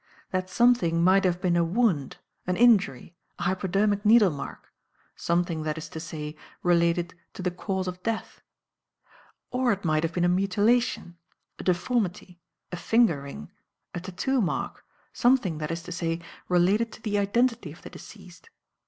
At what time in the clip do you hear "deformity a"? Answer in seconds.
11.63-12.77